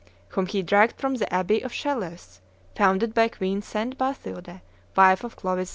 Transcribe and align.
whom 0.29 0.47
he 0.47 0.63
dragged 0.63 0.99
from 0.99 1.13
the 1.13 1.31
abbey 1.31 1.61
of 1.61 1.71
Chelles, 1.71 2.41
founded 2.75 3.13
by 3.13 3.27
Queen 3.27 3.61
St. 3.61 3.95
Bathilde, 3.99 4.59
wife 4.97 5.23
of 5.23 5.35
Clovis 5.35 5.69
II. 5.69 5.69